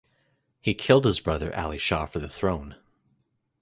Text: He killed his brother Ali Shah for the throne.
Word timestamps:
He 0.63 0.73
killed 0.73 1.05
his 1.05 1.19
brother 1.19 1.55
Ali 1.55 1.77
Shah 1.77 2.07
for 2.07 2.17
the 2.17 2.27
throne. 2.27 2.75